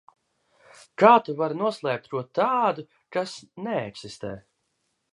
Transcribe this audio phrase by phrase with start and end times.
[1.01, 4.37] Kā tu vari noslēpt ko tādu, kas neeksistē?